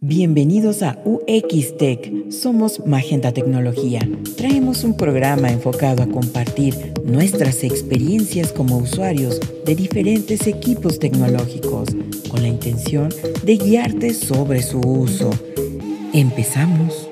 Bienvenidos 0.00 0.84
a 0.84 0.96
UX 1.04 1.76
Tech. 1.76 2.30
Somos 2.30 2.86
Magenta 2.86 3.32
Tecnología. 3.32 3.98
Traemos 4.36 4.84
un 4.84 4.96
programa 4.96 5.50
enfocado 5.50 6.04
a 6.04 6.06
compartir 6.06 6.92
nuestras 7.04 7.64
experiencias 7.64 8.52
como 8.52 8.78
usuarios 8.78 9.40
de 9.66 9.74
diferentes 9.74 10.46
equipos 10.46 11.00
tecnológicos 11.00 11.88
con 12.30 12.42
la 12.42 12.46
intención 12.46 13.08
de 13.42 13.56
guiarte 13.56 14.14
sobre 14.14 14.62
su 14.62 14.78
uso. 14.78 15.30
Empezamos. 16.12 17.10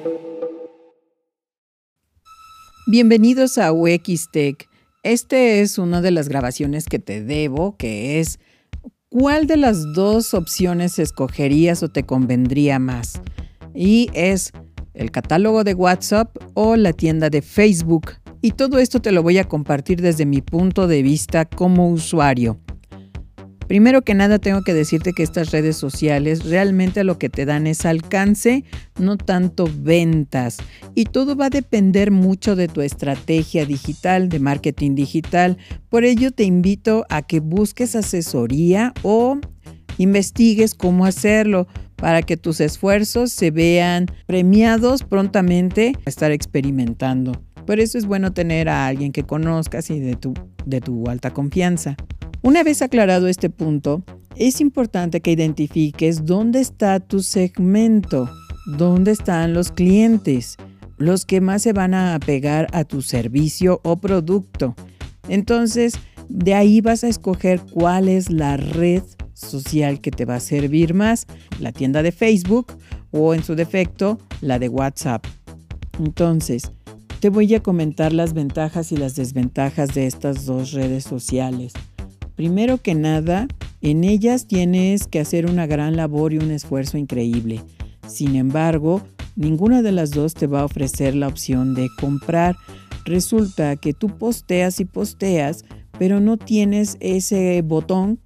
Bienvenidos 2.87 3.59
a 3.59 3.73
UX 3.73 4.31
Tech. 4.31 4.69
Este 5.03 5.61
es 5.61 5.79
una 5.79 6.03
de 6.03 6.13
las 6.13 6.29
grabaciones 6.29 6.87
que 6.87 7.01
te 7.01 7.21
debo, 7.21 7.77
que 7.77 8.21
es 8.21 8.39
¿cuál 9.19 9.47
de 9.47 9.57
las 9.57 9.95
dos 9.95 10.35
opciones 10.35 10.99
escogerías 10.99 11.83
o 11.83 11.89
te 11.89 12.03
convendría 12.03 12.79
más? 12.79 13.23
Y 13.75 14.11
es 14.13 14.53
el 14.93 15.11
catálogo 15.11 15.65
de 15.65 15.73
WhatsApp 15.73 16.37
o 16.53 16.77
la 16.77 16.93
tienda 16.93 17.31
de 17.31 17.41
Facebook. 17.41 18.13
Y 18.43 18.51
todo 18.51 18.79
esto 18.79 19.01
te 19.01 19.13
lo 19.13 19.23
voy 19.23 19.39
a 19.39 19.49
compartir 19.49 20.03
desde 20.03 20.27
mi 20.27 20.43
punto 20.43 20.87
de 20.87 21.03
vista 21.03 21.47
como 21.47 21.89
usuario. 21.89 22.61
Primero 23.67 24.03
que 24.03 24.15
nada 24.15 24.39
tengo 24.39 24.63
que 24.63 24.75
decirte 24.75 25.13
que 25.13 25.25
estas 25.25 25.51
redes 25.51 25.77
sociales 25.77 26.45
realmente 26.45 27.03
lo 27.03 27.19
que 27.19 27.29
te 27.29 27.45
dan 27.45 27.67
es 27.67 27.85
alcance, 27.85 28.65
no 28.99 29.17
tanto 29.17 29.69
ventas. 29.77 30.59
Y 30.95 31.05
todo 31.05 31.35
va 31.35 31.47
a 31.47 31.51
depender 31.51 32.13
mucho 32.13 32.55
de 32.55 32.69
tu 32.69 32.81
estrategia 32.81 33.67
digital, 33.67 34.29
de 34.29 34.39
marketing 34.39 34.95
digital. 34.95 35.59
Por 35.89 36.05
ello 36.05 36.31
te 36.31 36.45
invito 36.45 37.05
a 37.09 37.23
que 37.23 37.41
busques 37.41 37.97
asesoría 37.97 38.95
o 39.03 39.39
investigues 39.99 40.75
cómo 40.75 41.05
hacerlo 41.05 41.67
para 41.97 42.23
que 42.23 42.37
tus 42.37 42.61
esfuerzos 42.61 43.33
se 43.33 43.51
vean 43.51 44.07
premiados 44.27 45.03
prontamente 45.03 45.93
a 46.05 46.11
estar 46.11 46.31
experimentando. 46.31 47.33
Por 47.67 47.81
eso 47.81 47.99
es 47.99 48.07
bueno 48.07 48.33
tener 48.33 48.69
a 48.69 48.87
alguien 48.87 49.11
que 49.11 49.25
conozcas 49.25 49.91
y 49.91 49.99
de 49.99 50.15
tu, 50.15 50.35
de 50.67 50.81
tu 50.81 51.09
alta 51.09 51.33
confianza. 51.33 51.97
Una 52.47 52.63
vez 52.63 52.81
aclarado 52.81 53.27
este 53.27 53.51
punto, 53.51 54.05
es 54.37 54.61
importante 54.61 55.21
que 55.21 55.33
identifiques 55.33 56.27
dónde 56.27 56.61
está 56.61 57.01
tu 57.01 57.21
segmento, 57.21 58.31
dónde 58.69 59.11
están 59.11 59.53
los 59.53 59.73
clientes, 59.73 60.57
los 60.97 61.27
que 61.27 61.41
más 61.41 61.63
se 61.63 61.73
van 61.73 61.93
a 61.93 62.15
apegar 62.15 62.69
a 62.73 62.85
tu 62.85 63.03
servicio 63.03 63.81
o 63.83 63.97
producto. 63.97 64.77
Entonces, 65.29 65.95
de 66.29 66.55
ahí 66.55 66.81
vas 66.81 67.03
a 67.03 67.09
escoger 67.09 67.63
cuál 67.73 68.09
es 68.09 68.31
la 68.31 68.57
red 68.57 69.03
social 69.35 70.01
que 70.01 70.13
te 70.13 70.25
va 70.25 70.37
a 70.37 70.41
servir 70.41 70.95
más, 70.95 71.27
la 71.59 71.73
tienda 71.73 72.05
de 72.05 72.13
Facebook 72.13 72.75
o 73.11 73.35
en 73.35 73.43
su 73.43 73.57
defecto 73.57 74.21
la 74.41 74.61
de 74.61 74.69
WhatsApp. 74.69 75.27
Entonces, 75.99 76.71
te 77.19 77.29
voy 77.29 77.53
a 77.57 77.61
comentar 77.61 78.13
las 78.13 78.35
ventajas 78.35 78.93
y 78.93 78.97
las 78.97 79.17
desventajas 79.17 79.95
de 79.95 80.07
estas 80.07 80.47
dos 80.47 80.71
redes 80.71 81.03
sociales. 81.03 81.73
Primero 82.37 82.79
que 82.79 82.95
nada, 82.95 83.49
en 83.81 84.05
ellas 84.05 84.47
tienes 84.47 85.07
que 85.07 85.21
hacer 85.21 85.47
una 85.47 85.67
gran 85.67 85.97
labor 85.97 86.33
y 86.33 86.39
un 86.39 86.51
esfuerzo 86.51 86.99
increíble. 86.99 87.63
Sin 88.07 88.37
embargo, 88.37 89.03
ninguna 89.37 89.83
de 89.83 89.93
las 89.93 90.11
dos 90.11 90.35
te 90.35 90.47
va 90.47 90.61
a 90.61 90.65
ofrecer 90.67 91.15
la 91.15 91.29
opción 91.29 91.75
de 91.75 91.89
comprar. 91.99 92.55
Resulta 93.07 93.77
que 93.77 93.95
tú 93.95 94.09
posteas 94.19 94.81
y 94.81 94.85
posteas, 94.85 95.65
pero 95.99 96.21
no 96.21 96.37
tienes 96.37 96.99
ese 97.01 97.63
botón 97.63 98.21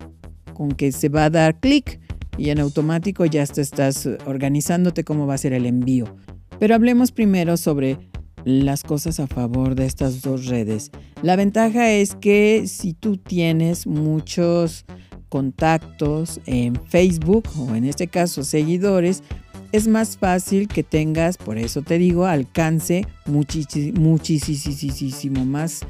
con 0.54 0.72
que 0.72 0.90
se 0.90 1.08
va 1.08 1.26
a 1.26 1.30
dar 1.30 1.60
clic 1.60 2.00
y 2.36 2.50
en 2.50 2.58
automático 2.58 3.24
ya 3.26 3.46
te 3.46 3.60
estás 3.60 4.08
organizándote 4.26 5.04
cómo 5.04 5.26
va 5.26 5.34
a 5.34 5.38
ser 5.38 5.52
el 5.52 5.66
envío. 5.66 6.16
Pero 6.58 6.74
hablemos 6.74 7.12
primero 7.12 7.56
sobre 7.56 7.96
las 8.44 8.82
cosas 8.82 9.20
a 9.20 9.26
favor 9.26 9.74
de 9.74 9.86
estas 9.86 10.22
dos 10.22 10.46
redes. 10.46 10.90
La 11.22 11.36
ventaja 11.36 11.90
es 11.90 12.14
que 12.14 12.66
si 12.66 12.94
tú 12.94 13.16
tienes 13.16 13.86
muchos 13.86 14.84
contactos 15.28 16.40
en 16.46 16.74
Facebook 16.88 17.44
o 17.58 17.74
en 17.74 17.84
este 17.84 18.08
caso 18.08 18.42
seguidores, 18.42 19.22
es 19.72 19.86
más 19.86 20.16
fácil 20.16 20.66
que 20.66 20.82
tengas, 20.82 21.36
por 21.36 21.56
eso 21.56 21.82
te 21.82 21.98
digo, 21.98 22.26
alcance 22.26 23.06
muchísimo 23.26 24.18
más 25.44 25.80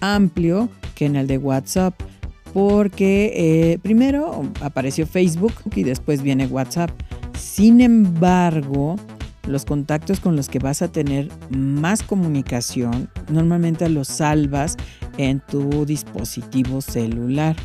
amplio 0.00 0.68
que 0.94 1.06
en 1.06 1.16
el 1.16 1.26
de 1.26 1.38
WhatsApp. 1.38 1.94
Porque 2.52 3.32
eh, 3.34 3.78
primero 3.80 4.42
apareció 4.60 5.06
Facebook 5.06 5.54
y 5.74 5.84
después 5.84 6.20
viene 6.20 6.46
WhatsApp. 6.46 6.90
Sin 7.38 7.80
embargo, 7.80 8.96
los 9.46 9.64
contactos 9.64 10.20
con 10.20 10.36
los 10.36 10.48
que 10.48 10.58
vas 10.58 10.82
a 10.82 10.88
tener 10.90 11.28
más 11.50 12.02
comunicación, 12.02 13.08
normalmente 13.28 13.88
los 13.88 14.08
salvas 14.08 14.76
en 15.18 15.40
tu 15.40 15.84
dispositivo 15.84 16.80
celular. 16.80 17.56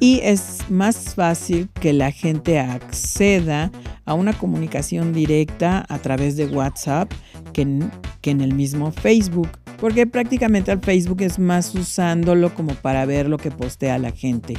Y 0.00 0.20
es 0.22 0.58
más 0.68 1.14
fácil 1.14 1.68
que 1.80 1.92
la 1.92 2.10
gente 2.10 2.58
acceda 2.58 3.70
a 4.04 4.14
una 4.14 4.32
comunicación 4.32 5.12
directa 5.12 5.84
a 5.88 5.98
través 5.98 6.36
de 6.36 6.46
WhatsApp 6.46 7.12
que 7.52 7.62
en, 7.62 7.90
que 8.20 8.30
en 8.30 8.40
el 8.40 8.54
mismo 8.54 8.92
Facebook 8.92 9.50
porque 9.78 10.06
prácticamente 10.06 10.70
al 10.70 10.80
Facebook 10.80 11.22
es 11.22 11.38
más 11.38 11.74
usándolo 11.74 12.54
como 12.54 12.74
para 12.74 13.06
ver 13.06 13.28
lo 13.28 13.38
que 13.38 13.50
postea 13.50 13.98
la 13.98 14.10
gente, 14.10 14.54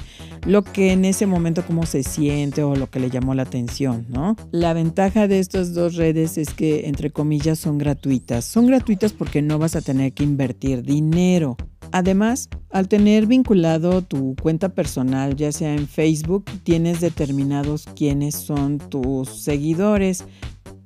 lo 0.45 0.63
que 0.63 0.91
en 0.91 1.05
ese 1.05 1.25
momento 1.25 1.63
cómo 1.65 1.85
se 1.85 2.03
siente 2.03 2.63
o 2.63 2.75
lo 2.75 2.89
que 2.89 2.99
le 2.99 3.09
llamó 3.09 3.33
la 3.35 3.43
atención, 3.43 4.05
¿no? 4.09 4.35
La 4.51 4.73
ventaja 4.73 5.27
de 5.27 5.39
estas 5.39 5.73
dos 5.73 5.95
redes 5.95 6.37
es 6.37 6.53
que 6.53 6.87
entre 6.87 7.11
comillas 7.11 7.59
son 7.59 7.77
gratuitas. 7.77 8.45
Son 8.45 8.65
gratuitas 8.65 9.13
porque 9.13 9.41
no 9.41 9.59
vas 9.59 9.75
a 9.75 9.81
tener 9.81 10.13
que 10.13 10.23
invertir 10.23 10.83
dinero. 10.83 11.57
Además, 11.91 12.49
al 12.69 12.87
tener 12.87 13.25
vinculado 13.25 14.03
tu 14.03 14.35
cuenta 14.41 14.69
personal, 14.69 15.35
ya 15.35 15.51
sea 15.51 15.73
en 15.73 15.87
Facebook, 15.87 16.45
tienes 16.63 17.01
determinados 17.01 17.87
quiénes 17.95 18.35
son 18.35 18.77
tus 18.77 19.41
seguidores 19.41 20.25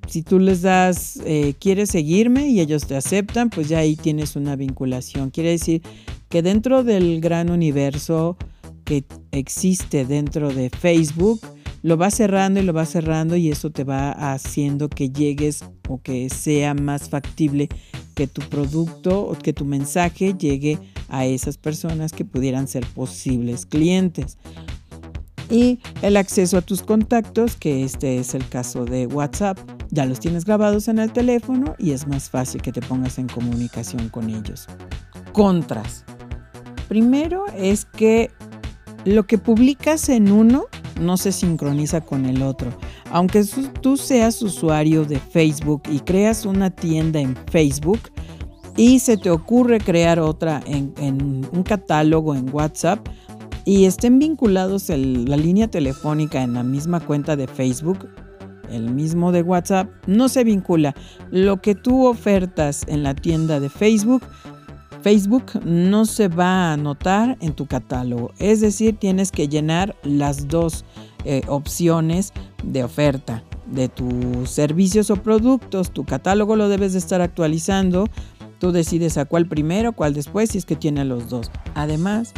si 0.08 0.22
tú 0.22 0.40
les 0.40 0.62
das, 0.62 1.19
eh, 1.25 1.53
quieres 1.59 1.90
seguirme 1.90 2.47
y 2.47 2.59
ellos 2.59 2.86
te 2.86 2.96
aceptan, 2.96 3.50
pues 3.50 3.69
ya 3.69 3.80
ahí 3.80 3.96
tienes 3.96 4.36
una 4.36 4.56
vinculación. 4.56 5.30
Quiere 5.30 5.52
decir 5.52 5.81
que 6.30 6.41
dentro 6.41 6.84
del 6.84 7.22
gran 7.22 7.50
universo 7.50 8.38
que 8.84 9.03
existe 9.31 10.06
dentro 10.06 10.53
de 10.53 10.69
Facebook, 10.69 11.42
lo 11.81 11.97
va 11.97 12.12
cerrando 12.12 12.59
y 12.59 12.63
lo 12.63 12.74
va 12.74 12.86
cerrando 12.86 13.36
y 13.36 13.52
eso 13.52 13.69
te 13.69 13.84
va 13.84 14.12
haciendo 14.34 14.90
que 14.90 15.09
llegues 15.09 15.66
o 15.90 16.02
que 16.02 16.30
sea 16.30 16.74
más 16.74 17.09
factible 17.09 17.68
que 18.16 18.25
tu 18.25 18.42
producto 18.42 19.22
o 19.22 19.38
que 19.38 19.52
tu 19.52 19.66
mensaje 19.66 20.34
llegue 20.34 20.80
a 21.09 21.25
esas 21.25 21.58
personas 21.58 22.13
que 22.13 22.24
pudieran 22.24 22.68
ser 22.68 22.86
posibles 22.88 23.66
clientes 23.66 24.38
y 25.50 25.80
el 26.02 26.18
acceso 26.18 26.58
a 26.58 26.62
tus 26.62 26.81
contactos, 26.81 27.56
que 27.56 27.84
este 27.84 28.18
es 28.18 28.34
el 28.34 28.47
caso 28.47 28.86
de 28.86 29.08
WhatsApp. 29.08 29.59
Ya 29.94 30.08
los 30.08 30.20
tienes 30.20 30.44
grabados 30.44 30.88
en 30.88 30.98
el 30.98 31.12
teléfono 31.12 31.76
y 31.78 31.92
es 31.92 32.08
más 32.08 32.28
fácil 32.28 32.64
que 32.64 32.72
te 32.72 32.81
pongas 32.81 33.20
en 33.20 33.28
comunicación 33.28 34.09
con 34.09 34.28
ellos. 34.28 34.66
Contras. 35.34 36.04
Primero 36.88 37.46
es 37.56 37.86
que 37.86 38.31
lo 39.06 39.28
que 39.28 39.38
publicas 39.38 40.09
en 40.09 40.31
uno 40.31 40.66
no 41.00 41.16
se 41.18 41.31
sincroniza 41.31 42.02
con 42.02 42.26
el 42.26 42.42
otro. 42.42 42.76
Aunque 43.12 43.46
tú 43.81 43.96
seas 43.96 44.42
usuario 44.42 45.06
de 45.06 45.20
Facebook 45.20 45.84
y 45.88 46.00
creas 46.00 46.48
una 46.48 46.72
tienda 46.72 47.20
en 47.20 47.36
Facebook 47.52 48.00
y 48.75 48.98
se 48.98 49.16
te 49.16 49.30
ocurre 49.30 49.80
crear 49.80 50.20
otra 50.20 50.60
en, 50.66 51.48
un 51.52 51.62
catálogo 51.62 52.34
en 52.34 52.52
WhatsApp, 52.52 53.08
y 53.66 53.86
estén 53.86 54.18
vinculados 54.18 54.90
la 54.90 55.38
línea 55.38 55.70
telefónica 55.70 56.42
en 56.42 56.56
la 56.56 56.64
misma 56.64 57.00
cuenta 57.00 57.36
de 57.36 57.48
Facebook, 57.48 58.10
el 58.72 58.91
mismo 58.91 59.31
de 59.31 59.41
WhatsApp, 59.41 59.89
no 60.07 60.30
se 60.30 60.44
vincula. 60.44 60.95
Lo 61.31 61.62
que 61.62 61.75
tú 61.75 62.06
ofertas 62.06 62.86
en 62.88 63.04
la 63.04 63.15
tienda 63.15 63.60
de 63.60 63.69
Facebook, 63.69 64.24
Facebook 65.01 65.45
no 65.65 66.06
se 66.06 66.30
va 66.30 66.69
a 66.69 66.74
anotar 66.74 67.38
en 67.42 67.54
tu 67.54 67.65
catálogo. 67.65 68.31
Es 68.39 68.62
decir, 68.62 68.95
tienes 68.98 69.31
que 69.31 69.50
llenar 69.50 69.95
las 70.04 70.48
dos 70.48 70.86
eh, 71.25 71.42
opciones 71.48 72.31
de 72.63 72.83
oferta 72.83 73.44
de 73.65 73.89
tus 73.89 74.50
servicios 74.50 75.10
o 75.10 75.18
productos. 75.18 75.92
Tu 75.92 76.06
catálogo 76.06 76.56
lo 76.56 76.69
debes 76.69 76.94
de 76.94 77.00
estar 77.00 77.21
actualizando. 77.21 78.07
Tú 78.60 78.71
decides 78.71 79.18
a 79.18 79.25
cuál 79.25 79.45
primero, 79.45 79.92
cuál 79.92 80.13
después, 80.13 80.51
si 80.51 80.57
es 80.57 80.65
que 80.65 80.77
tiene 80.77 81.04
los 81.04 81.30
dos. 81.30 81.51
Además, 81.75 82.33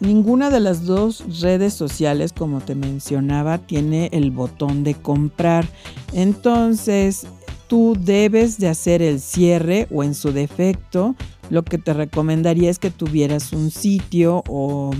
Ninguna 0.00 0.50
de 0.50 0.60
las 0.60 0.84
dos 0.84 1.40
redes 1.40 1.74
sociales, 1.74 2.32
como 2.32 2.60
te 2.60 2.74
mencionaba, 2.74 3.58
tiene 3.58 4.08
el 4.12 4.30
botón 4.30 4.84
de 4.84 4.94
comprar. 4.94 5.66
Entonces, 6.12 7.26
tú 7.68 7.96
debes 7.98 8.58
de 8.58 8.68
hacer 8.68 9.02
el 9.02 9.20
cierre 9.20 9.88
o 9.90 10.04
en 10.04 10.14
su 10.14 10.32
defecto, 10.32 11.14
lo 11.50 11.64
que 11.64 11.78
te 11.78 11.94
recomendaría 11.94 12.70
es 12.70 12.78
que 12.78 12.90
tuvieras 12.90 13.52
un 13.52 13.70
sitio 13.70 14.42
o, 14.48 14.92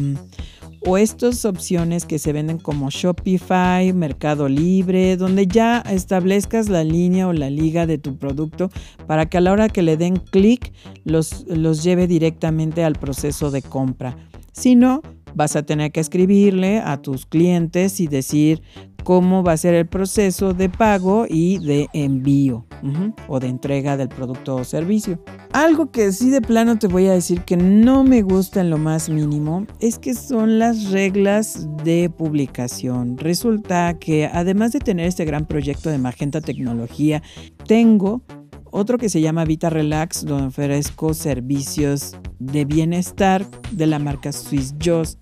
estas 0.96 1.44
opciones 1.44 2.06
que 2.06 2.18
se 2.18 2.32
venden 2.32 2.56
como 2.56 2.88
Shopify, 2.88 3.92
Mercado 3.92 4.48
Libre, 4.48 5.18
donde 5.18 5.46
ya 5.46 5.80
establezcas 5.80 6.70
la 6.70 6.82
línea 6.82 7.28
o 7.28 7.34
la 7.34 7.50
liga 7.50 7.84
de 7.84 7.98
tu 7.98 8.16
producto 8.16 8.70
para 9.06 9.26
que 9.26 9.36
a 9.36 9.42
la 9.42 9.52
hora 9.52 9.68
que 9.68 9.82
le 9.82 9.98
den 9.98 10.16
clic 10.16 10.72
los, 11.04 11.44
los 11.46 11.82
lleve 11.82 12.06
directamente 12.06 12.84
al 12.84 12.94
proceso 12.94 13.50
de 13.50 13.60
compra. 13.60 14.16
Si 14.58 14.74
no, 14.74 15.02
vas 15.36 15.54
a 15.54 15.62
tener 15.62 15.92
que 15.92 16.00
escribirle 16.00 16.80
a 16.80 17.00
tus 17.00 17.26
clientes 17.26 18.00
y 18.00 18.08
decir 18.08 18.60
cómo 19.04 19.44
va 19.44 19.52
a 19.52 19.56
ser 19.56 19.72
el 19.74 19.86
proceso 19.86 20.52
de 20.52 20.68
pago 20.68 21.26
y 21.28 21.58
de 21.58 21.86
envío 21.92 22.66
o 23.28 23.38
de 23.38 23.46
entrega 23.46 23.96
del 23.96 24.08
producto 24.08 24.56
o 24.56 24.64
servicio. 24.64 25.22
Algo 25.52 25.92
que 25.92 26.10
sí 26.10 26.30
de 26.30 26.40
plano 26.40 26.76
te 26.76 26.88
voy 26.88 27.06
a 27.06 27.12
decir 27.12 27.42
que 27.42 27.56
no 27.56 28.02
me 28.02 28.22
gusta 28.22 28.60
en 28.60 28.70
lo 28.70 28.78
más 28.78 29.08
mínimo 29.08 29.64
es 29.78 30.00
que 30.00 30.12
son 30.14 30.58
las 30.58 30.90
reglas 30.90 31.68
de 31.84 32.10
publicación. 32.10 33.16
Resulta 33.16 33.96
que 34.00 34.26
además 34.26 34.72
de 34.72 34.80
tener 34.80 35.06
este 35.06 35.24
gran 35.24 35.46
proyecto 35.46 35.88
de 35.88 35.98
Magenta 35.98 36.40
Tecnología, 36.40 37.22
tengo 37.68 38.22
otro 38.70 38.98
que 38.98 39.08
se 39.08 39.20
llama 39.20 39.44
Vita 39.44 39.70
Relax, 39.70 40.24
donde 40.24 40.48
ofrezco 40.48 41.14
servicios 41.14 42.16
de 42.38 42.64
bienestar 42.64 43.46
de 43.72 43.86
la 43.86 43.98
marca 43.98 44.32
Swiss 44.32 44.74
Just. 44.82 45.18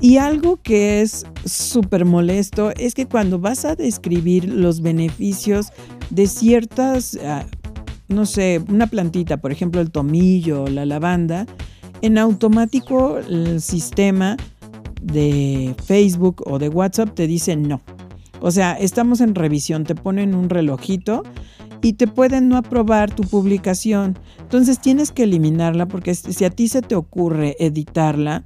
Y 0.00 0.18
algo 0.18 0.58
que 0.62 1.00
es 1.02 1.26
súper 1.44 2.04
molesto 2.04 2.70
es 2.76 2.94
que 2.94 3.06
cuando 3.06 3.38
vas 3.38 3.64
a 3.64 3.74
describir 3.74 4.48
los 4.48 4.80
beneficios 4.80 5.68
de 6.10 6.28
ciertas, 6.28 7.18
ah, 7.24 7.44
no 8.06 8.24
sé, 8.24 8.62
una 8.68 8.86
plantita, 8.86 9.38
por 9.38 9.50
ejemplo 9.50 9.80
el 9.80 9.90
tomillo, 9.90 10.66
la 10.68 10.86
lavanda, 10.86 11.46
en 12.00 12.16
automático 12.16 13.18
el 13.18 13.60
sistema 13.60 14.36
de 15.02 15.74
Facebook 15.84 16.42
o 16.46 16.58
de 16.58 16.68
WhatsApp 16.68 17.14
te 17.14 17.26
dice 17.26 17.56
no. 17.56 17.80
O 18.40 18.52
sea, 18.52 18.74
estamos 18.74 19.20
en 19.20 19.34
revisión, 19.34 19.84
te 19.84 19.96
ponen 19.96 20.34
un 20.34 20.48
relojito 20.48 21.24
y 21.82 21.94
te 21.94 22.06
pueden 22.06 22.48
no 22.48 22.56
aprobar 22.56 23.14
tu 23.14 23.22
publicación. 23.22 24.18
Entonces 24.38 24.80
tienes 24.80 25.12
que 25.12 25.24
eliminarla 25.24 25.86
porque 25.86 26.14
si 26.14 26.44
a 26.44 26.50
ti 26.50 26.68
se 26.68 26.82
te 26.82 26.94
ocurre 26.94 27.56
editarla, 27.60 28.44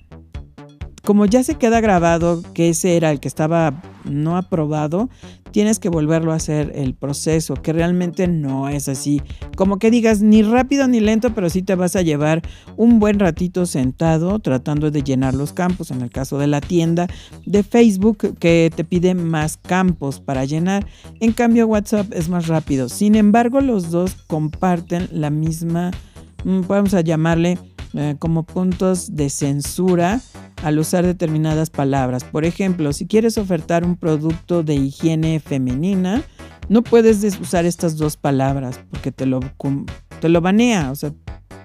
como 1.02 1.26
ya 1.26 1.43
se 1.43 1.56
queda 1.56 1.81
grabado 1.81 2.43
que 2.55 2.69
ese 2.69 2.96
era 2.96 3.11
el 3.11 3.20
que 3.20 3.29
estaba 3.29 3.82
no 4.05 4.37
aprobado, 4.37 5.09
tienes 5.53 5.79
que 5.79 5.89
volverlo 5.89 6.33
a 6.33 6.37
hacer 6.37 6.73
el 6.75 6.95
proceso, 6.95 7.55
que 7.55 7.73
realmente 7.73 8.27
no 8.27 8.69
es 8.69 8.89
así. 8.89 9.23
Como 9.57 9.79
que 9.79 9.91
digas 9.91 10.23
ni 10.23 10.43
rápido 10.43 10.89
ni 10.89 11.01
lento, 11.01 11.35
pero 11.35 11.51
sí 11.51 11.63
te 11.63 11.75
vas 11.75 11.97
a 11.97 12.03
llevar 12.03 12.43
un 12.77 12.99
buen 12.99 13.19
ratito 13.19 13.67
sentado 13.67 14.39
tratando 14.39 14.91
de 14.91 15.03
llenar 15.03 15.35
los 15.35 15.53
campos. 15.53 15.91
En 15.91 16.01
el 16.01 16.11
caso 16.11 16.39
de 16.39 16.47
la 16.47 16.61
tienda 16.61 17.07
de 17.47 17.63
Facebook, 17.63 18.39
que 18.39 18.71
te 18.75 18.85
pide 18.85 19.15
más 19.15 19.57
campos 19.57 20.21
para 20.21 20.45
llenar. 20.45 20.87
En 21.21 21.33
cambio, 21.33 21.67
WhatsApp 21.67 22.13
es 22.13 22.29
más 22.29 22.49
rápido. 22.49 22.89
Sin 22.89 23.15
embargo, 23.15 23.61
los 23.61 23.91
dos 23.91 24.15
comparten 24.27 25.09
la 25.13 25.31
misma, 25.31 25.91
mm, 26.45 26.63
vamos 26.67 26.95
a 26.95 27.01
llamarle 27.03 27.59
eh, 27.95 28.17
como 28.19 28.45
puntos 28.45 29.17
de 29.17 29.29
censura 29.29 30.23
al 30.62 30.79
usar 30.79 31.05
determinadas 31.05 31.70
palabras. 31.70 32.25
Por 32.25 32.44
ejemplo, 32.44 32.93
si 32.93 33.06
quieres 33.06 33.38
ofertar 33.38 33.85
un 33.85 33.97
producto 33.97 34.62
de 34.62 34.75
higiene 34.75 35.41
femenina, 35.41 36.23
no 36.69 36.82
puedes 36.82 37.23
usar 37.41 37.67
estas 37.67 37.97
dos 37.97 38.17
palabras 38.17 38.81
porque 38.91 39.12
te 39.12 39.26
lo, 39.26 39.41
te 40.20 40.29
lo 40.29 40.41
banea, 40.41 40.91
o 40.91 40.94
sea, 40.94 41.12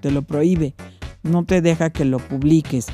te 0.02 0.12
lo 0.12 0.24
prohíbe, 0.24 0.76
no 1.24 1.46
te 1.46 1.62
deja 1.62 1.90
que 1.90 2.06
lo 2.06 2.20
publiques. 2.20 2.88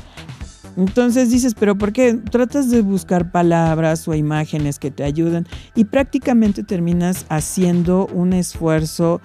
Entonces 0.75 1.29
dices, 1.29 1.53
pero 1.53 1.77
¿por 1.77 1.93
qué? 1.93 2.13
Tratas 2.13 2.69
de 2.71 2.81
buscar 2.81 3.31
palabras 3.31 4.07
o 4.07 4.15
imágenes 4.15 4.79
que 4.79 4.91
te 4.91 5.03
ayuden 5.03 5.45
y 5.75 5.85
prácticamente 5.85 6.63
terminas 6.63 7.25
haciendo 7.29 8.07
un 8.07 8.33
esfuerzo 8.33 9.21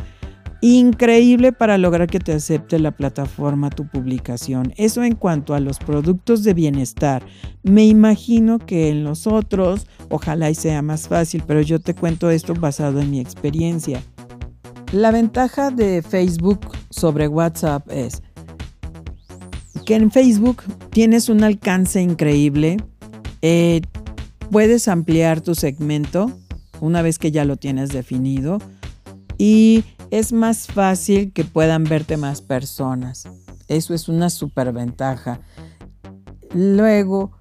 increíble 0.60 1.52
para 1.52 1.78
lograr 1.78 2.08
que 2.08 2.19
te 2.19 2.32
acepte 2.32 2.78
la 2.78 2.90
plataforma 2.90 3.70
tu 3.70 3.87
publicación. 3.87 4.72
Eso 4.76 5.05
en 5.05 5.14
cuanto 5.14 5.55
a 5.55 5.60
los 5.60 5.78
productos 5.78 6.43
de 6.43 6.55
bienestar. 6.55 7.25
Me 7.62 7.87
imagino 7.87 8.58
que 8.58 8.88
en 8.88 9.05
los 9.05 9.26
otros, 9.26 9.87
ojalá 10.08 10.50
y 10.50 10.55
sea 10.55 10.82
más 10.82 11.08
fácil, 11.08 11.43
pero 11.46 11.60
yo 11.60 11.81
te 11.81 11.94
cuento 11.94 12.31
esto 12.31 12.55
basado 12.55 13.00
en 13.00 13.10
mi 13.10 13.20
experiencia. 13.20 14.02
La 14.93 15.10
ventaja 15.10 15.70
de 15.70 16.02
Facebook 16.02 16.60
sobre 16.90 17.28
WhatsApp 17.28 17.87
es 17.90 18.22
que 19.84 19.94
en 19.94 20.10
Facebook 20.10 20.62
tienes 20.90 21.28
un 21.28 21.44
alcance 21.44 22.00
increíble, 22.02 22.78
eh, 23.43 23.81
puedes 24.50 24.88
ampliar 24.88 25.40
tu 25.40 25.55
segmento 25.55 26.32
una 26.81 27.02
vez 27.02 27.19
que 27.19 27.31
ya 27.31 27.44
lo 27.44 27.56
tienes 27.56 27.90
definido 27.90 28.58
y 29.37 29.84
es 30.10 30.32
más 30.32 30.66
fácil 30.66 31.32
que 31.32 31.44
puedan 31.44 31.84
verte 31.84 32.16
más 32.16 32.40
personas. 32.40 33.28
Eso 33.69 33.94
es 33.94 34.08
una 34.08 34.31
superventaja. 34.31 35.40
Luego, 36.55 37.32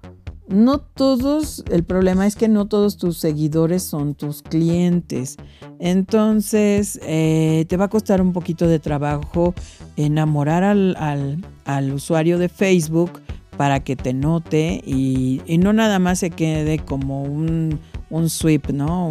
no 0.48 0.78
todos, 0.78 1.64
el 1.70 1.84
problema 1.84 2.26
es 2.26 2.36
que 2.36 2.48
no 2.48 2.68
todos 2.68 2.96
tus 2.96 3.18
seguidores 3.18 3.82
son 3.82 4.14
tus 4.14 4.42
clientes. 4.42 5.36
Entonces, 5.78 6.98
eh, 7.02 7.64
te 7.68 7.76
va 7.76 7.86
a 7.86 7.88
costar 7.88 8.20
un 8.20 8.32
poquito 8.32 8.66
de 8.66 8.78
trabajo 8.78 9.54
enamorar 9.96 10.64
al, 10.64 11.92
usuario 11.92 12.38
de 12.38 12.48
Facebook 12.48 13.20
para 13.56 13.80
que 13.80 13.96
te 13.96 14.12
note 14.12 14.80
y, 14.84 15.42
no 15.58 15.72
nada 15.72 15.98
más 15.98 16.20
se 16.20 16.30
quede 16.30 16.78
como 16.78 17.24
un, 17.24 17.78
un 18.08 18.30
sweep, 18.30 18.70
¿no? 18.70 19.10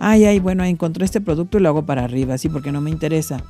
Ay, 0.00 0.24
ay, 0.24 0.40
bueno, 0.40 0.64
encontré 0.64 1.04
este 1.04 1.20
producto 1.20 1.58
y 1.58 1.60
lo 1.62 1.68
hago 1.68 1.86
para 1.86 2.04
arriba, 2.04 2.38
sí, 2.38 2.48
porque 2.48 2.72
no 2.72 2.80
me 2.80 2.90
interesa. 2.90 3.42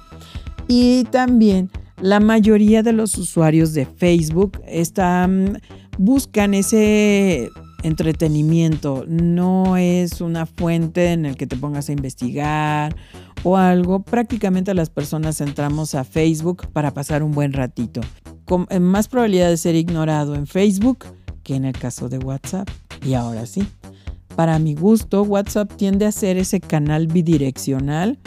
Y 0.69 1.05
también 1.05 1.71
la 2.01 2.21
mayoría 2.21 2.83
de 2.83 2.93
los 2.93 3.17
usuarios 3.19 3.75
de 3.75 3.87
Facebook 3.87 4.61
están, 4.67 5.61
buscan 5.99 6.55
ese 6.55 7.51
entretenimiento, 7.83 9.05
no 9.07 9.77
es 9.77 10.21
una 10.21 10.47
fuente 10.47 11.13
en 11.13 11.27
el 11.27 11.37
que 11.37 11.47
te 11.47 11.57
pongas 11.57 11.89
a 11.89 11.93
investigar 11.93 12.97
o 13.43 13.57
algo. 13.57 14.03
Prácticamente 14.03 14.75
las 14.75 14.91
personas 14.91 15.41
entramos 15.41 15.95
a 15.95 16.05
Facebook 16.05 16.67
para 16.73 16.93
pasar 16.93 17.23
un 17.23 17.33
buen 17.33 17.53
ratito. 17.53 18.01
Con 18.47 18.67
más 18.81 19.09
probabilidad 19.09 19.51
de 19.51 19.57
ser 19.57 19.75
ignorado 19.75 20.35
en 20.35 20.47
Facebook 20.47 21.07
que 21.43 21.55
en 21.55 21.67
el 21.67 21.75
caso 21.75 22.09
de 22.09 22.19
WhatsApp. 22.19 22.69
Y 23.05 23.15
ahora 23.15 23.47
sí. 23.47 23.67
Para 24.37 24.59
mi 24.59 24.75
gusto, 24.75 25.23
WhatsApp 25.23 25.73
tiende 25.77 26.07
a 26.07 26.13
ser 26.13 26.37
ese 26.37 26.61
canal 26.61 27.07
bidireccional 27.07 28.19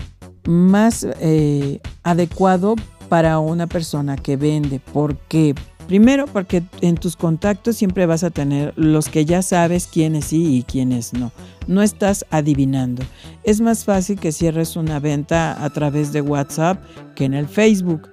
más 0.46 1.06
eh, 1.20 1.80
adecuado 2.04 2.76
para 3.10 3.40
una 3.40 3.68
persona 3.68 4.16
que 4.16 4.38
vende. 4.38 4.80
¿Por 4.80 5.18
qué? 5.18 5.54
Primero, 5.88 6.26
porque 6.28 6.64
en 6.82 6.96
tus 6.96 7.16
contactos 7.16 7.78
siempre 7.78 8.06
vas 8.06 8.24
a 8.26 8.30
tener 8.30 8.74
los 8.76 9.08
que 9.08 9.24
ya 9.24 9.42
sabes 9.42 9.88
quiénes 9.88 10.26
sí 10.26 10.58
y 10.58 10.64
quiénes 10.64 11.14
no. 11.14 11.32
No 11.68 11.82
estás 11.82 12.26
adivinando. 12.30 13.04
Es 13.44 13.62
más 13.62 13.86
fácil 13.86 14.20
que 14.20 14.34
cierres 14.34 14.76
una 14.76 15.00
venta 15.00 15.64
a 15.64 15.70
través 15.70 16.12
de 16.12 16.22
WhatsApp 16.22 16.84
que 17.16 17.24
en 17.26 17.34
el 17.34 17.48
Facebook. 17.48 18.10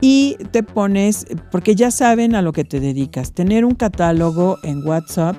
Y 0.00 0.36
te 0.52 0.62
pones, 0.62 1.26
porque 1.50 1.74
ya 1.74 1.90
saben 1.90 2.34
a 2.34 2.42
lo 2.42 2.52
que 2.52 2.64
te 2.64 2.78
dedicas. 2.78 3.32
Tener 3.32 3.64
un 3.64 3.74
catálogo 3.74 4.58
en 4.62 4.86
WhatsApp 4.86 5.36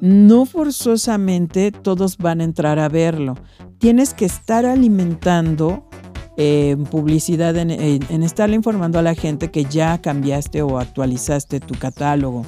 no 0.00 0.46
forzosamente 0.46 1.72
todos 1.72 2.18
van 2.18 2.40
a 2.40 2.44
entrar 2.44 2.78
a 2.78 2.88
verlo. 2.88 3.34
Tienes 3.78 4.14
que 4.14 4.24
estar 4.24 4.66
alimentando 4.66 5.88
eh, 6.36 6.76
publicidad, 6.90 7.56
en, 7.56 7.70
en, 7.70 8.22
estarle 8.22 8.56
informando 8.56 8.98
a 8.98 9.02
la 9.02 9.14
gente 9.14 9.50
que 9.50 9.64
ya 9.64 9.98
cambiaste 9.98 10.62
o 10.62 10.78
actualizaste 10.78 11.60
tu 11.60 11.74
catálogo. 11.74 12.44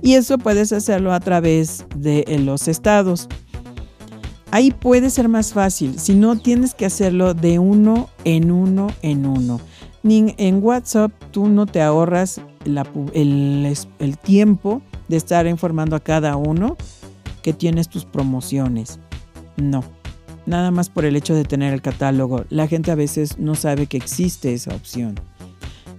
Y 0.00 0.14
eso 0.14 0.38
puedes 0.38 0.72
hacerlo 0.72 1.12
a 1.12 1.20
través 1.20 1.86
de 1.96 2.24
los 2.44 2.68
estados. 2.68 3.28
Ahí 4.52 4.70
puede 4.70 5.10
ser 5.10 5.28
más 5.28 5.52
fácil, 5.52 5.98
si 5.98 6.14
no 6.14 6.38
tienes 6.38 6.74
que 6.74 6.86
hacerlo 6.86 7.34
de 7.34 7.58
uno 7.58 8.08
en 8.24 8.52
uno 8.52 8.88
en 9.02 9.26
uno. 9.26 9.60
En 10.08 10.62
WhatsApp 10.62 11.10
tú 11.32 11.48
no 11.48 11.66
te 11.66 11.82
ahorras 11.82 12.40
el 12.64 14.18
tiempo 14.22 14.82
de 15.08 15.16
estar 15.16 15.46
informando 15.46 15.96
a 15.96 16.00
cada 16.00 16.36
uno 16.36 16.76
que 17.42 17.52
tienes 17.52 17.88
tus 17.88 18.04
promociones. 18.04 18.98
No, 19.56 19.84
nada 20.46 20.70
más 20.70 20.90
por 20.90 21.04
el 21.04 21.16
hecho 21.16 21.34
de 21.34 21.44
tener 21.44 21.72
el 21.72 21.82
catálogo. 21.82 22.44
La 22.50 22.66
gente 22.68 22.90
a 22.90 22.94
veces 22.96 23.38
no 23.38 23.54
sabe 23.54 23.86
que 23.86 23.96
existe 23.96 24.52
esa 24.52 24.74
opción. 24.74 25.14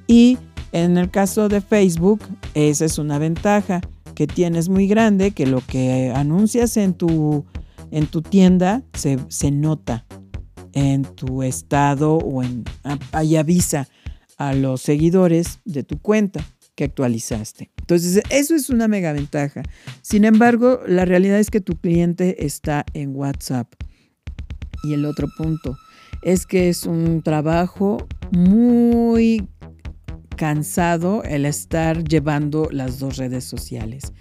Y 0.08 0.38
en 0.72 0.98
el 0.98 1.10
caso 1.10 1.50
de 1.50 1.62
Facebook, 1.62 2.22
esa 2.54 2.86
es 2.86 2.98
una 2.98 3.20
ventaja 3.20 3.82
que 4.16 4.28
tienes 4.28 4.70
muy 4.70 4.88
grande, 4.88 5.32
que 5.32 5.46
lo 5.46 5.62
que 5.62 6.12
anuncias 6.16 6.76
en 6.78 6.94
tu, 6.94 7.46
en 7.92 8.08
tu 8.08 8.22
tienda 8.22 8.84
se, 8.94 9.20
se 9.28 9.52
nota 9.52 10.06
en 10.74 11.04
tu 11.04 11.44
estado 11.44 12.18
o 12.18 12.44
en, 12.44 12.64
ahí 13.12 13.36
avisa 13.36 13.88
a 14.38 14.54
los 14.54 14.82
seguidores 14.82 15.60
de 15.66 15.84
tu 15.84 16.00
cuenta 16.00 16.46
que 16.76 16.84
actualizaste. 16.84 17.72
Entonces, 17.90 18.22
eso 18.30 18.54
es 18.54 18.70
una 18.70 18.90
mega 18.90 19.14
ventaja. 19.14 19.64
Sin 20.02 20.26
embargo, 20.26 20.82
la 20.86 21.06
realidad 21.06 21.40
es 21.40 21.50
que 21.50 21.62
tu 21.62 21.78
cliente 21.78 22.46
está 22.46 22.86
en 22.94 23.16
WhatsApp. 23.16 23.74
Y 24.84 24.94
el 24.94 25.06
otro 25.06 25.30
punto 25.38 25.78
es 26.22 26.46
que 26.46 26.68
es 26.68 26.84
un 26.84 27.22
trabajo 27.22 28.06
muy 28.32 29.48
cansado 30.36 31.24
el 31.24 31.46
estar 31.46 32.04
llevando 32.04 32.68
las 32.70 33.00
dos 33.00 33.16
redes 33.16 33.46
sociales. 33.46 34.12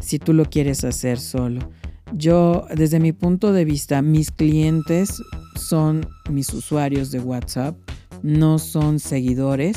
Si 0.00 0.18
tú 0.18 0.32
lo 0.32 0.46
quieres 0.46 0.82
hacer 0.82 1.18
solo. 1.18 1.70
Yo, 2.14 2.66
desde 2.74 3.00
mi 3.00 3.12
punto 3.12 3.52
de 3.52 3.66
vista, 3.66 4.00
mis 4.00 4.30
clientes 4.30 5.12
son 5.56 6.08
mis 6.30 6.54
usuarios 6.54 7.10
de 7.10 7.20
WhatsApp, 7.20 7.76
no 8.22 8.58
son 8.58 8.98
seguidores 8.98 9.76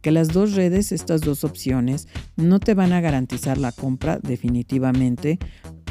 que 0.00 0.10
las 0.10 0.28
dos 0.28 0.54
redes, 0.54 0.92
estas 0.92 1.20
dos 1.20 1.44
opciones, 1.44 2.08
no 2.36 2.60
te 2.60 2.74
van 2.74 2.92
a 2.92 3.00
garantizar 3.00 3.58
la 3.58 3.72
compra 3.72 4.18
definitivamente. 4.18 5.38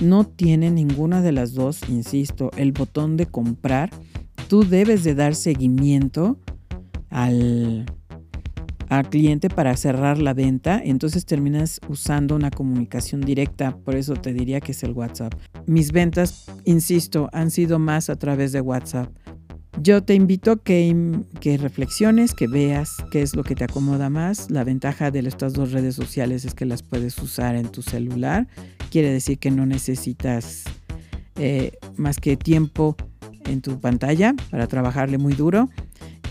No 0.01 0.25
tiene 0.25 0.71
ninguna 0.71 1.21
de 1.21 1.31
las 1.31 1.53
dos, 1.53 1.81
insisto, 1.89 2.51
el 2.55 2.71
botón 2.71 3.17
de 3.17 3.25
comprar. 3.25 3.89
Tú 4.47 4.63
debes 4.63 5.03
de 5.03 5.15
dar 5.15 5.35
seguimiento 5.35 6.39
al, 7.09 7.85
al 8.89 9.09
cliente 9.09 9.49
para 9.49 9.75
cerrar 9.77 10.17
la 10.17 10.33
venta, 10.33 10.81
entonces 10.83 11.25
terminas 11.25 11.79
usando 11.87 12.35
una 12.35 12.49
comunicación 12.49 13.21
directa, 13.21 13.77
por 13.77 13.95
eso 13.95 14.13
te 14.13 14.33
diría 14.33 14.59
que 14.59 14.71
es 14.71 14.83
el 14.83 14.93
WhatsApp. 14.93 15.33
Mis 15.67 15.91
ventas, 15.91 16.45
insisto, 16.65 17.29
han 17.31 17.51
sido 17.51 17.77
más 17.77 18.09
a 18.09 18.15
través 18.15 18.51
de 18.51 18.61
WhatsApp. 18.61 19.09
Yo 19.81 20.03
te 20.03 20.13
invito 20.13 20.61
que, 20.61 21.21
que 21.39 21.57
reflexiones, 21.57 22.33
que 22.33 22.47
veas 22.47 22.97
qué 23.11 23.21
es 23.21 23.33
lo 23.33 23.43
que 23.43 23.55
te 23.55 23.63
acomoda 23.63 24.09
más. 24.09 24.51
La 24.51 24.65
ventaja 24.65 25.09
de 25.09 25.19
estas 25.19 25.53
dos 25.53 25.71
redes 25.71 25.95
sociales 25.95 26.43
es 26.43 26.53
que 26.53 26.65
las 26.65 26.83
puedes 26.83 27.17
usar 27.19 27.55
en 27.55 27.69
tu 27.69 27.81
celular. 27.81 28.47
Quiere 28.91 29.09
decir 29.09 29.39
que 29.39 29.51
no 29.51 29.65
necesitas 29.65 30.65
eh, 31.37 31.71
más 31.95 32.17
que 32.17 32.35
tiempo 32.35 32.97
en 33.45 33.61
tu 33.61 33.79
pantalla 33.79 34.35
para 34.51 34.67
trabajarle 34.67 35.17
muy 35.17 35.33
duro. 35.33 35.69